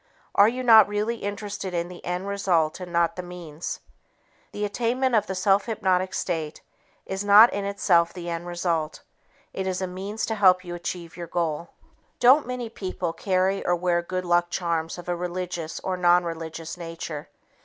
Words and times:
Are 0.33 0.47
you 0.47 0.63
not 0.63 0.87
really 0.87 1.17
interested 1.17 1.75
in 1.75 1.87
the 1.87 2.03
end 2.03 2.27
result 2.27 2.79
and 2.79 2.91
not 2.91 3.15
the 3.15 3.21
means? 3.21 3.81
The 4.51 4.65
attainment 4.65 5.13
of 5.13 5.27
the 5.27 5.35
self 5.35 5.67
hypnotic 5.67 6.15
state 6.15 6.63
is 7.05 7.23
not 7.23 7.53
in 7.53 7.65
itself 7.65 8.11
the 8.11 8.27
end 8.27 8.47
result; 8.47 9.03
it 9.53 9.67
is 9.67 9.79
a 9.79 9.85
means 9.85 10.25
to 10.25 10.33
help 10.33 10.63
you 10.65 10.73
achieve 10.73 11.17
your 11.17 11.27
goal. 11.27 11.69
Don't 12.19 12.47
many 12.47 12.67
people 12.67 13.13
carry 13.13 13.63
or 13.63 13.75
wear 13.75 14.01
good 14.01 14.25
luck 14.25 14.49
charms 14.49 14.97
of 14.97 15.07
a 15.07 15.15
religious 15.15 15.79
or 15.81 15.95
nonreligious 15.97 16.77
nature? 16.79 17.29